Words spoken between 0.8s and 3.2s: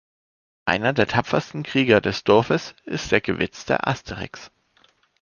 der tapfersten Krieger des Dorfes ist